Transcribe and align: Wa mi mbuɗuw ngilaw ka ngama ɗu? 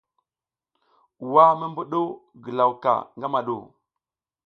Wa 1.33 1.43
mi 1.59 1.65
mbuɗuw 1.71 2.09
ngilaw 2.37 2.71
ka 2.83 2.93
ngama 3.17 3.39
ɗu? 3.47 3.55